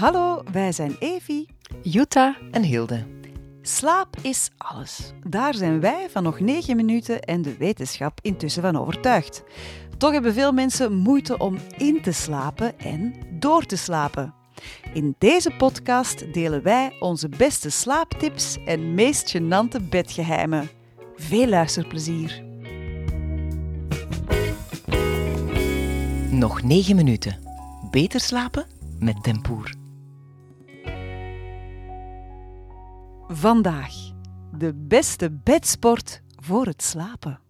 [0.00, 1.46] Hallo, wij zijn Evi,
[1.82, 3.06] Jutta en Hilde.
[3.62, 5.12] Slaap is alles.
[5.26, 9.42] Daar zijn wij van nog 9 minuten en de wetenschap intussen van overtuigd.
[9.98, 14.34] Toch hebben veel mensen moeite om in te slapen en door te slapen.
[14.92, 20.70] In deze podcast delen wij onze beste slaaptips en meest gênante bedgeheimen.
[21.16, 22.44] Veel luisterplezier.
[26.30, 27.38] Nog 9 minuten.
[27.90, 28.66] Beter slapen
[28.98, 29.79] met Tempoer.
[33.32, 33.92] Vandaag
[34.52, 37.40] de beste bedsport voor het slapen.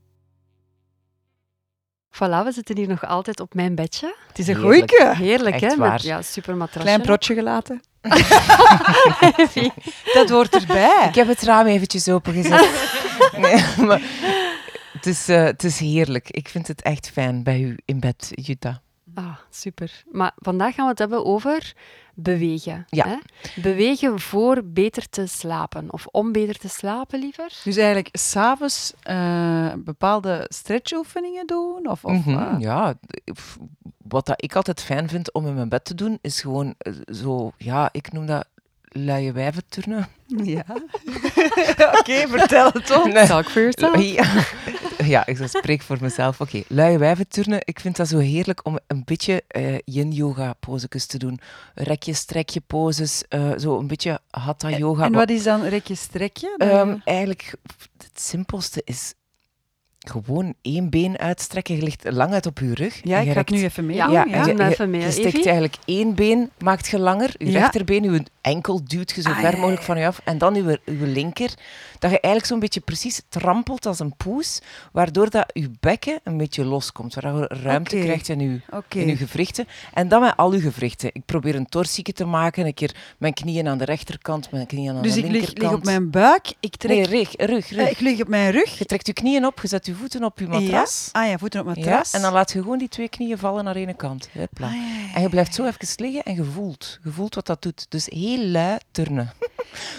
[2.11, 4.15] Voilà, we zitten hier nog altijd op mijn bedje.
[4.29, 4.91] Het is een Heerlijk.
[4.91, 5.17] goeie.
[5.17, 5.77] Heerlijk, Echt hè?
[5.77, 5.93] waar.
[5.93, 6.81] Met, ja, super matrasje.
[6.89, 7.81] Klein protje gelaten.
[10.15, 11.07] Dat hoort erbij.
[11.09, 12.91] Ik heb het raam eventjes opengezet.
[13.37, 14.03] nee, maar
[14.93, 16.31] het is, eh, het is heerlijk.
[16.31, 18.83] Ik vind het echt fijn bij u in bed, Jutta.
[19.15, 20.03] Ah, super.
[20.11, 21.73] Maar vandaag gaan we het hebben over
[22.15, 22.85] bewegen.
[22.89, 23.07] Ja.
[23.09, 23.17] Hè?
[23.63, 25.93] Bewegen voor beter te slapen.
[25.93, 27.53] Of om beter te slapen, liever.
[27.65, 31.89] Dus eigenlijk s'avonds eh bepaalde stretchoefeningen doen?
[31.91, 32.95] Of, of, Mhm, eh, ja,
[34.09, 36.93] wat dat ik altijd fijn vind om in mijn bed te doen, is gewoon eh,
[37.15, 38.47] zo, ja, ik noem dat
[38.93, 40.09] luie wijventurnen.
[40.27, 40.65] ja.
[41.99, 43.13] Oké, vertel het ons.
[43.15, 43.27] Nee.
[43.27, 44.03] Talk for yourself.
[44.03, 44.25] Ja,
[45.15, 46.41] ja ik spreek voor mezelf.
[46.41, 47.61] Oké, luie wijventurnen.
[47.65, 51.41] Ik vind dat zo heerlijk om een beetje eh yin-yoga poses te doen.
[51.75, 53.25] Rekje, strekje poses.
[53.29, 55.05] eh, zo een beetje hatha yoga.
[55.05, 56.55] En wat is dan rekje strekje?
[56.57, 57.55] Dan- Ehm, eigenlijk,
[57.99, 59.15] het simpelste is
[60.09, 61.77] gewoon één been uitstrekken.
[61.77, 63.01] Je ligt lang uit op je rug.
[63.03, 64.15] ja, ik ga het nu even mee Ja, doen.
[64.15, 65.43] ja, Ja, je, je- even mee, je steekt Evie.
[65.45, 67.31] eigenlijk één been, maakt je langer.
[67.39, 67.59] Je Ja.
[67.61, 70.21] rechterbeen, je enkel duwt je zo Ah, ver mogelijk van je af.
[70.25, 71.49] En dan je, je linker.
[71.99, 74.61] Dat je eigenlijk zo'n beetje precies trampelt als een poes.
[74.93, 77.15] Waardoor dat je bekken een beetje loskomt.
[77.15, 79.67] Waardoor je ruimte krijgt in je, in je gewrichten.
[79.95, 81.11] En dan met al je gewrichten.
[81.13, 82.67] Ik probeer een torsieke te maken.
[82.67, 85.71] Een keer mijn knieën aan de rechterkant, mijn knieën aan Dus de ik lig, linkerkant.
[85.71, 86.97] lig op mijn buik, ik trek...
[86.97, 87.91] Nee, rug, rug, eh, rug.
[87.91, 88.79] ik lig op mijn rug.
[88.79, 91.09] Je trekt je knieën op, je zet je voeten op je matras.
[91.13, 91.21] Ja?
[91.21, 92.13] Ah ja, voeten op Ja, matras.
[92.13, 94.29] en dan laat je gewoon die twee knieën vallen naar één kant.
[94.35, 96.99] Ah, ja, En je blijft zo even liggen en je voelt.
[97.05, 97.87] Je voelt wat dat doet.
[97.89, 99.31] Dus heel lui turnen.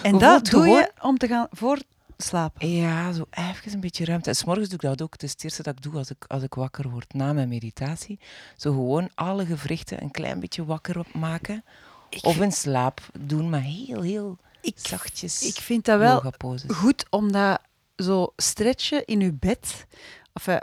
[0.02, 1.78] En je dat doe gewoon- je om te gaan voor
[2.16, 2.68] slapen.
[2.68, 4.28] Ja, zo even een beetje ruimte.
[4.28, 5.12] En 's morgens doe ik dat ook.
[5.12, 7.48] Het is het eerste dat ik doe als ik, als ik wakker word na mijn
[7.48, 8.18] meditatie.
[8.56, 11.64] Zo gewoon alle gewrichten een klein beetje wakker maken.
[12.08, 15.42] Ik, Of in slaap doen, maar heel, heel ik, zachtjes.
[15.42, 16.32] ik vind dat wel
[16.68, 17.58] goed om dat
[18.02, 19.86] zo stretchen in je bed.
[20.32, 20.56] Of, eh,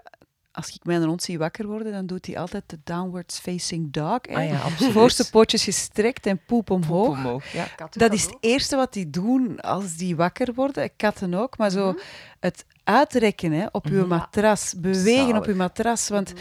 [0.52, 4.20] als ik mijn hond zie wakker worden, dan doet hij altijd de downwards facing dog.
[4.22, 4.92] Ah ja, absoluut.
[4.94, 7.08] Voorste pootjes gestrekt en poep Poep omhoog.
[7.18, 7.52] omhoog.
[7.52, 7.68] Ja.
[7.92, 10.90] Dat is het eerste wat die doen als die wakker worden.
[10.96, 11.58] Katten ook.
[11.58, 12.00] Maar zo Mhm.
[12.40, 14.08] het uitrekken hè, op je Mhm.
[14.08, 14.74] matras.
[14.78, 16.10] Bewegen op je matras.
[16.10, 16.34] Want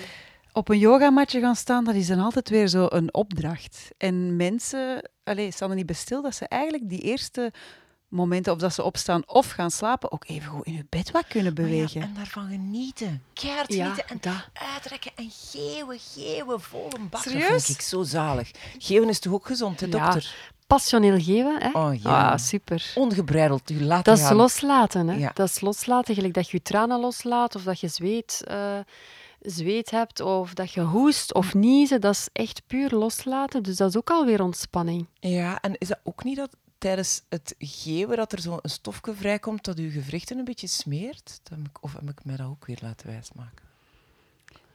[0.53, 3.88] op een yogamatje gaan staan, dat is dan altijd weer zo een opdracht.
[3.98, 7.53] En mensen allez, staan er niet bij stil dat ze eigenlijk die eerste
[8.09, 11.27] momenten, of dat ze opstaan of gaan slapen, ook even goed in hun bed wat
[11.29, 12.03] kunnen ja, bewegen.
[12.03, 13.23] en daarvan genieten.
[13.33, 14.49] Keihard Ja, genieten en dat.
[14.73, 17.25] uitrekken en geeuwen, geeuwen, vol een bak.
[17.25, 17.65] Dat Serieus?
[17.65, 18.51] vind ik zo zalig.
[18.79, 19.93] Geeuwen is toch ook gezond, hè, Ja.
[19.93, 20.35] dokter?
[20.67, 21.71] Passioneel geven, hè?
[21.79, 22.31] Oh ja.
[22.31, 22.93] Ah, super.
[22.95, 24.37] Ongebreideld, u laten Dat is gaan.
[24.37, 25.17] loslaten, hè?
[25.17, 25.31] Ja.
[25.35, 28.79] Dat is loslaten, gelijk dat je je tranen loslaat, of dat je zweet, eh,
[29.41, 32.01] zweet hebt, of dat je hoest of niezen.
[32.01, 35.07] Dat is echt puur loslaten, dus dat is ook alweer ontspanning.
[35.21, 39.65] Ja, en is dat ook niet dat tijdens het geeuwen dat er zo'n stofje vrijkomt
[39.65, 41.41] dat uw gewrichten een beetje smeert?
[41.81, 43.68] Of heb ik mij dat ook weer laten wijsmaken?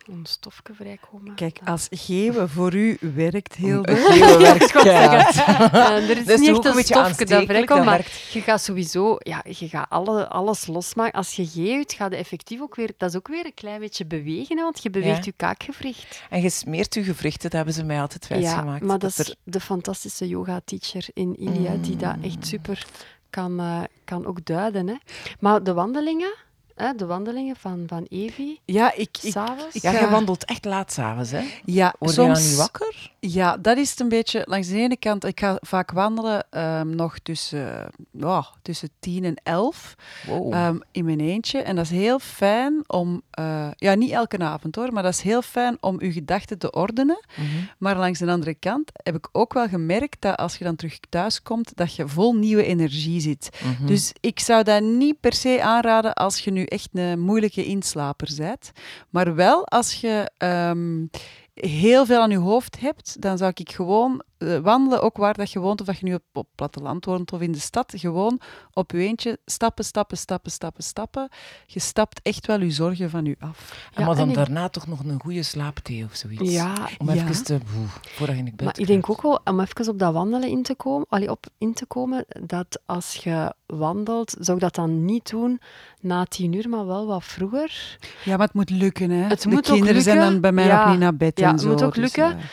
[0.08, 1.36] Een stofje vrijkomen.
[1.36, 4.72] Kijk, als geven voor u werkt, heel werkt.
[4.84, 8.32] Eh, er is niet echt ook een stofje dat vrijkomt, maar werkt.
[8.32, 11.14] je gaat sowieso, ja, je gaat alle, alles losmaken.
[11.14, 14.06] Als je geeuwt, ga je effectief ook weer, dat is ook weer een klein beetje
[14.06, 15.22] bewegen, hè, want je beweegt Ja.
[15.26, 16.22] je kaakgewricht.
[16.30, 18.84] En je smeert uw gewrichten, dat hebben ze mij altijd Ja, wijsgemaakt.
[18.84, 22.24] maar dat is de fantastische yoga-teacher in India, die dat Mm.
[22.24, 22.86] echt super
[23.30, 24.88] kan, eh, kan ook duiden.
[24.88, 24.96] Hè.
[25.40, 26.34] Maar de wandelingen,
[26.76, 29.76] hè, de wandelingen van, van Evie, Ja, ik, ik, s'avonds.
[29.76, 31.42] ik Ja, ga- je wandelt echt laat s'avonds, hè?
[31.66, 33.12] ja Word je dan niet wakker?
[33.20, 34.42] Ja, dat is het een beetje.
[34.46, 39.36] Langs de ene kant, ik ga vaak wandelen ehm, nog tussen, ja, tussen 10 en
[39.44, 39.96] 11
[40.28, 40.54] Wow.
[40.54, 41.62] ehm, in mijn eentje.
[41.62, 45.22] En dat is heel fijn om, eh, ja, niet elke avond hoor, maar dat is
[45.22, 47.26] heel fijn om je gedachten te ordenen.
[47.36, 47.48] Mhm.
[47.78, 51.00] Maar langs de andere kant heb ik ook wel gemerkt dat als je dan terug
[51.10, 53.50] thuis komt, dat je vol nieuwe energie zit.
[53.64, 53.86] Mhm.
[53.86, 58.30] Dus ik zou dat niet per se aanraden als je nu echt een moeilijke inslaper
[58.38, 58.72] bent.
[59.10, 61.06] Maar wel als je ehm,
[61.54, 64.24] heel veel aan je hoofd hebt, dan zou ik gewoon
[64.64, 67.42] wandelen, ook waar dat je woont, of dat je nu op, op platteland woont of
[67.42, 68.40] in de stad, gewoon
[68.74, 71.30] op je eentje stappen, stappen, stappen, stappen, stappen.
[71.66, 73.90] Je stapt echt wel je zorgen van je af.
[73.94, 76.52] En Ja, maar dan en ik- daarna toch nog een goede slaapthee of zoiets.
[76.52, 77.14] Ja, Om Ja.
[77.30, 77.54] even te...
[77.78, 80.50] Oeh, voordat je in bed Maar ik denk ook wel, om even op dat wandelen
[80.50, 84.76] in te komen, allee, op in te komen, dat als je wandelt, zou ik dat
[84.76, 85.60] dan niet doen
[86.00, 87.98] na tien uur, maar wel wat vroeger.
[88.24, 89.24] Ja, maar het moet lukken, hè.
[89.28, 90.82] Het de moet ook kinderen zijn dan bij mij Ja.
[90.84, 91.70] nog niet naar bed Ja, en het zo.
[91.70, 92.38] moet ook dus, lukken.
[92.38, 92.44] eh,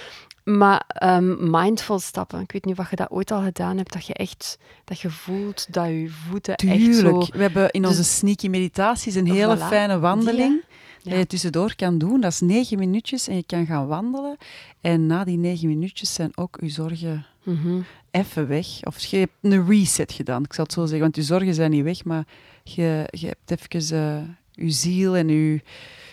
[0.45, 4.07] Maar ehm, mindful stappen, ik weet niet of je dat ooit al gedaan hebt, dat
[4.07, 7.25] je echt, dat je voelt dat je voeten echt Tuurlijk.
[7.25, 7.33] zo...
[7.37, 9.61] We hebben in Dus- onze sneaky meditaties een hele Voilà.
[9.67, 10.63] fijne wandeling.
[11.03, 11.11] Ja.
[11.11, 12.21] Dat je tussendoor kan doen.
[12.21, 14.37] Dat is negen minuutjes en je kan gaan wandelen.
[14.81, 17.81] En na die negen minuutjes zijn ook je zorgen Mhm.
[18.11, 18.67] even weg.
[18.83, 21.01] Of je hebt een reset gedaan, ik zal het zo zeggen.
[21.01, 22.25] Want je zorgen zijn niet weg, maar
[22.65, 24.23] je, je hebt even eh,
[24.65, 25.61] je ziel en je,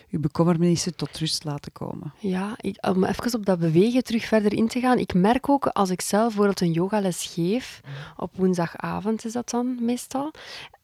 [0.07, 2.13] je bekommernissen tot rust laten komen.
[2.19, 4.97] Ja, ik, om even op dat bewegen terug verder in te gaan.
[4.97, 7.81] Ik merk ook als ik zelf bijvoorbeeld een yogales geef,
[8.17, 10.31] op woensdagavond is dat dan meestal,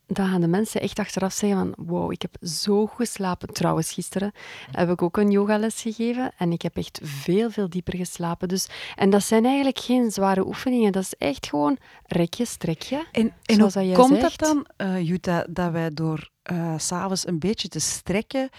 [0.07, 3.53] dan gaan de mensen echt achteraf zeggen van wow, ik heb zo goed geslapen.
[3.53, 4.31] Trouwens, gisteren
[4.71, 8.47] heb ik ook een yogales gegeven en ik heb echt veel, veel dieper geslapen.
[8.47, 13.05] Dus, en dat zijn eigenlijk geen zware oefeningen, dat is echt gewoon rekje, strekje.
[13.11, 14.39] En, en hoe dat komt zegt.
[14.39, 18.49] dat dan, eh Jutta, dat wij door eh, s s'avonds een beetje te strekken,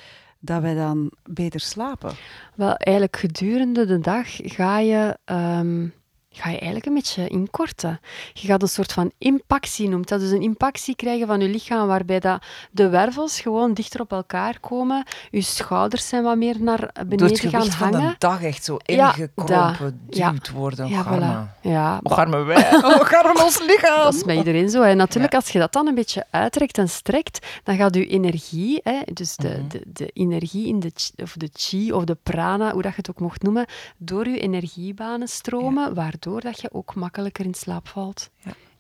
[0.45, 2.13] dat wij dan beter slapen?
[2.55, 5.89] Wel, eigenlijk gedurende de dag ga je, ehm,
[6.37, 8.01] ga je eigenlijk een beetje inkorten.
[8.33, 10.21] Je gaat een soort van impactie noemt dat.
[10.21, 14.61] Dus een impactie krijgen van je lichaam, waarbij dat de wervels gewoon dichter op elkaar
[14.61, 15.05] komen.
[15.31, 18.09] Je schouders zijn wat meer naar Door het beneden gaan gewicht van hangen.
[18.11, 20.01] de dag echt zo ingekrompen.
[20.11, 20.31] Ja.
[20.31, 20.89] duwd worden.
[20.89, 21.61] Ja, voilà.
[21.61, 22.75] Ja, Och, arme wij.
[23.01, 24.03] Och, arme ons lichaam.
[24.05, 24.83] Dat is bij iedereen zo.
[24.83, 28.81] En natuurlijk, als je dat dan een beetje uitrekt en strekt, dan gaat je energie,
[28.83, 29.69] hè, dus de, Mhm.
[29.69, 30.93] de, de energie in de,
[31.23, 33.67] of de chi of de prana, hoe dat je het ook mocht noemen,
[33.99, 38.31] door je energiebanen stromen, waardoor dat je ook makkelijker in slaap valt.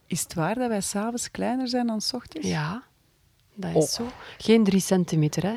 [0.06, 2.48] Is het waar dat wij s'avonds kleiner zijn dan s ochtends?
[2.48, 2.82] Ja,
[3.54, 3.88] dat is Oh.
[3.88, 4.06] zo.
[4.38, 5.54] Geen drie centimeter, hè.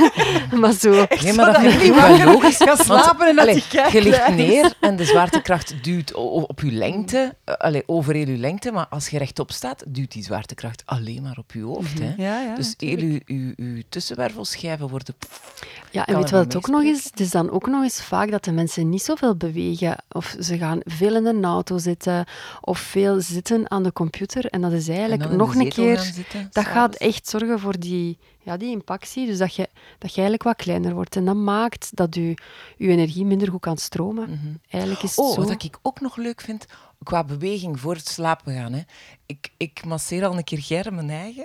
[0.60, 0.90] maar zo.
[1.22, 2.56] Nee, maar dat vind ik niet wel logisch.
[2.56, 3.92] Ga slapen en dat allee, je kijkt.
[3.92, 8.36] je ligt neer en de zwaartekracht duwt op je lengte, eh, allee, over heel je
[8.36, 11.98] lengte, maar als je rechtop staat, duwt die zwaartekracht alleen maar op je hoofd.
[11.98, 12.14] Hè?
[12.16, 12.54] Ja, ja.
[12.54, 15.14] Dus heel je, je, je tussenwervelschijven worden...
[15.90, 17.04] Ja, en weet je wat het ook nog is?
[17.04, 19.96] Het is dan ook nog eens vaak dat de mensen niet zoveel bewegen.
[20.12, 22.24] Of ze gaan veel in een auto zitten,
[22.60, 24.46] of veel zitten aan de computer.
[24.46, 25.98] En dat is en eigenlijk nog de een keer...
[25.98, 29.26] zitten, Dat gaat echt zorgen voor die, ja, die impactie.
[29.26, 29.68] Dus dat je,
[29.98, 31.16] dat je eigenlijk wat kleiner wordt.
[31.16, 32.34] En dat maakt dat je,
[32.76, 34.30] je energie minder goed kan stromen.
[34.30, 34.54] Mhm.
[34.70, 35.40] Eigenlijk is het Oh, zo.
[35.40, 36.66] wat ik ook nog leuk vind,
[37.02, 38.72] qua beweging voor het slapen gaan.
[38.72, 38.80] Hè.
[39.26, 41.44] Ik, ik masseer al een keer Ger mijn eigen.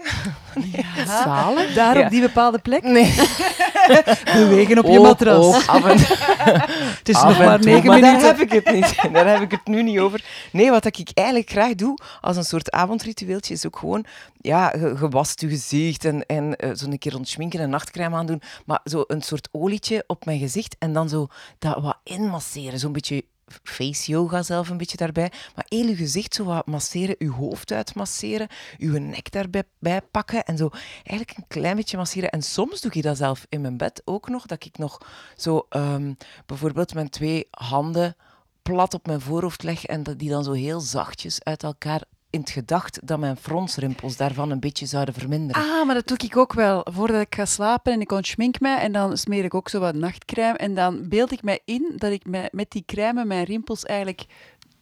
[1.23, 1.73] Zalig.
[1.73, 2.03] Daar Ja.
[2.05, 2.83] op die bepaalde plek?
[2.83, 3.13] Nee.
[4.33, 5.45] Bewegen op je matras.
[5.45, 5.97] ook af en-
[6.97, 8.11] Het is af nog en maar negen minuten.
[8.13, 9.13] daar heb ik het niet.
[9.13, 10.23] Daar heb ik het nu niet over.
[10.51, 14.05] Nee, wat ik eigenlijk graag doe, als een soort avondritueeltje, is ook gewoon,
[14.37, 14.95] ja, je,
[15.35, 19.21] je gezicht en, en eh, zo een keer ontschminken en nachtcrème aandoen, maar zo een
[19.21, 21.27] soort olietje op mijn gezicht en dan zo
[21.59, 22.79] dat wat inmasseren.
[22.79, 23.23] Zo'n beetje
[23.63, 25.31] face yoga zelf een beetje daarbij.
[25.55, 28.47] Maar heel je gezicht zo wat masseren, je hoofd uitmasseren,
[28.77, 30.69] je nek daarbij bij pakken en zo
[31.03, 32.29] eigenlijk een klein beetje masseren.
[32.29, 34.97] En soms doe ik dat zelf in mijn bed ook nog, dat ik nog
[35.35, 36.13] zo ehm,
[36.45, 38.15] bijvoorbeeld mijn twee handen
[38.61, 42.01] plat op mijn voorhoofd leg en die dan zo heel zachtjes uit elkaar
[42.37, 45.63] in het gedacht dat mijn fronsrimpels daarvan een beetje zouden verminderen.
[45.63, 46.85] Ah, maar dat doe ik ook wel.
[46.91, 49.95] Voordat ik ga slapen en ik ontschmink mij en dan smeer ik ook zo wat
[49.95, 53.83] nachtcrème en dan beeld ik mij in dat ik mij, met die crème mijn rimpels
[53.83, 54.25] eigenlijk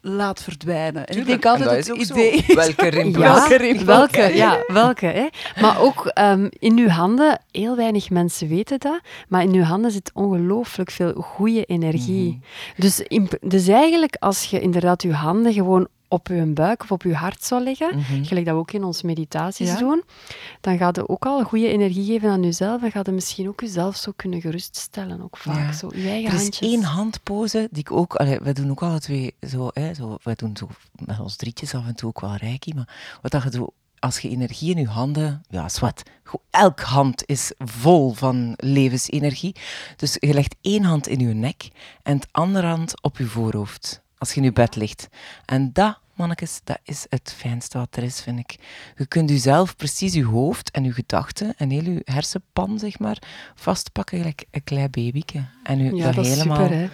[0.01, 1.05] laat verdwijnen.
[1.07, 2.53] En ik denk altijd En het dat is ook idee zo.
[2.55, 3.21] Welke rimpel?
[3.21, 5.05] Ja, Welke welke, ja, welke.
[5.05, 5.27] Hè?
[5.61, 9.91] Maar ook ehm, in uw handen, heel weinig mensen weten dat, maar in uw handen
[9.91, 12.29] zit ongelooflijk veel goede energie.
[12.29, 12.81] Mhm.
[12.81, 17.01] dus, in- dus eigenlijk, als je inderdaad je handen gewoon op je buik of op
[17.03, 18.23] je hart zou leggen, Mhm.
[18.23, 19.77] gelijk dat we ook in onze meditaties Ja.
[19.77, 20.03] doen,
[20.61, 23.61] dan gaat je ook al goede energie geven aan jezelf en gaat je misschien ook
[23.61, 25.55] jezelf zo kunnen geruststellen, ook vaak.
[25.57, 25.71] Ja.
[25.71, 26.69] Zo, je eigen Er is handjes.
[26.69, 28.15] één handpose die ik ook...
[28.15, 30.17] Allee, wij doen ook alle twee zo, hè, zo...
[30.23, 30.67] Wij doen zo
[31.05, 33.67] met ons drietjes af en toe ook wel reiki, maar wat dat je zo...
[33.99, 35.43] Als je energie in je handen...
[35.49, 36.03] Ja, zwart.
[36.49, 39.55] Elk hand is vol van levensenergie.
[39.95, 41.69] Dus je legt één hand in je nek
[42.03, 44.01] en de andere hand op je voorhoofd.
[44.25, 45.07] Als je in je bed ligt.
[45.45, 48.55] En dat, mannetjes, dat is het fijnste wat er is, vind ik.
[48.97, 53.21] Je kunt jezelf precies je hoofd en je gedachten en heel je hersenpan, zeg maar,
[53.55, 55.45] vastpakken gelijk een klein babyke.
[55.63, 56.87] En Ja, dat, helemaal super, hè.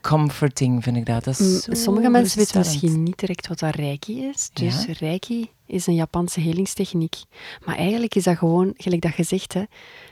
[0.00, 1.24] comforting, vind ik dat.
[1.24, 4.50] dat is Mm, Sommige mensen weten misschien niet direct wat dat reiki is.
[4.52, 4.92] Dus Ja?
[4.98, 7.16] reiki is een Japanse helingstechniek.
[7.64, 9.62] Maar eigenlijk is dat gewoon, gelijk dat je zegt, hè,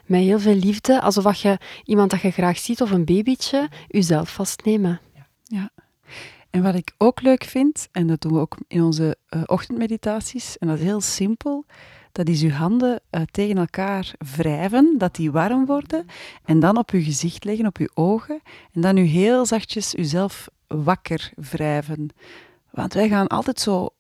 [0.07, 3.69] met heel veel liefde, alsof dat je iemand dat je graag ziet of een babytje,
[3.89, 5.01] jezelf vastnemen.
[5.45, 5.71] Ja.
[6.51, 10.59] En wat ik ook leuk vind, en dat doen we ook in onze uh, ochtendmeditaties,
[10.59, 11.65] en dat is heel simpel,
[12.13, 16.07] dat is uw handen uh, tegen elkaar wrijven, dat die warm worden,
[16.45, 18.41] en dan op uw gezicht leggen, op uw ogen,
[18.73, 22.09] en dan u heel zachtjes uzelf wakker wrijven.
[22.71, 23.91] Want wij gaan altijd zo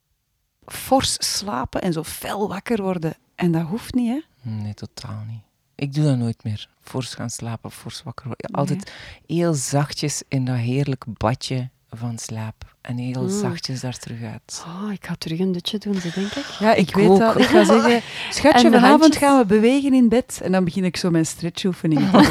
[0.66, 3.14] fors slapen en zo fel wakker worden.
[3.34, 4.50] En dat hoeft niet, hè?
[4.50, 5.42] Nee, totaal niet.
[5.74, 6.68] Ik doe dat nooit meer.
[6.80, 8.50] Fors gaan slapen, fors wakker worden.
[8.50, 8.92] Altijd
[9.26, 12.76] heel zachtjes in dat heerlijk badje van slaap.
[12.80, 13.40] En heel mm.
[13.40, 14.64] zachtjes daar terug uit.
[14.66, 16.44] Oh, ik ga terug een dutje doen, denk ik.
[16.58, 17.18] Ja, ik, weet ook.
[17.18, 17.38] dat.
[17.38, 20.40] Ik ga zeggen, schatje, vanavond gaan we bewegen in bed.
[20.42, 22.26] En dan begin ik zo mijn stretchoefening te doen.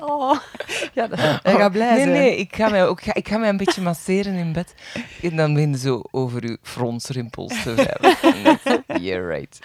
[0.08, 0.38] oh.
[0.94, 2.12] Ja, dat, gaat blij nee, zijn.
[2.12, 4.74] Nee, ik ga, mij ook, ik ga mij een beetje masseren in bed.
[5.22, 7.98] En dan begin je zo over uw fronsrimpels te.
[9.00, 9.58] You're right.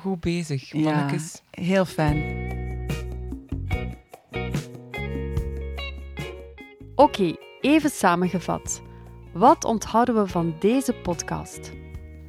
[0.00, 1.42] Goed bezig, mannetjes.
[1.50, 2.67] Ja, heel fijn.
[6.98, 8.82] Oké, even samengevat.
[9.32, 11.72] Wat onthouden we van deze podcast?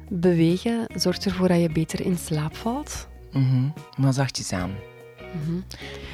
[0.08, 3.08] Bewegen zorgt ervoor dat je beter in slaap valt.
[3.32, 3.72] Mm -hmm.
[3.96, 4.70] Maar zachtjes aan.
[4.70, 5.64] Mm -hmm.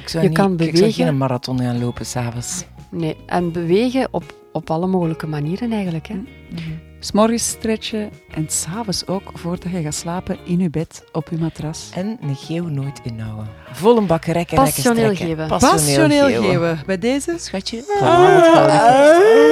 [0.01, 0.85] ik zou je niet, kan bewegen.
[0.85, 2.65] Ik zou geen marathon gaan lopen s'avonds.
[2.91, 6.07] Nee, en bewegen op, op alle mogelijke manieren eigenlijk.
[6.07, 6.15] Hè?
[6.15, 6.79] Mm -hmm.
[6.99, 11.89] S'morgens stretchen en s'avonds ook voordat je gaat slapen in je bed op je matras.
[11.93, 13.47] En een geeuw nooit inhouden.
[13.71, 15.47] Vol een bak rekken, Passioneel geven.
[15.47, 16.43] Passioneel, Passioneel geven.
[16.43, 16.85] geven.
[16.85, 17.35] Bij deze?
[17.37, 18.65] Schatje, vanavond gaan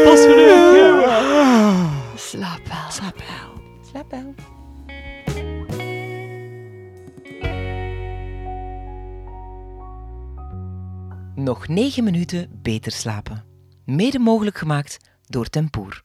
[0.03, 1.93] Passioneel geven.
[2.15, 2.89] Slaap wel.
[2.91, 3.63] Slaap wel.
[3.91, 4.33] Slaap wel.
[11.35, 13.43] Nog negen minuten beter slapen.
[13.85, 14.97] Mede mogelijk gemaakt
[15.27, 16.01] door Tempoer.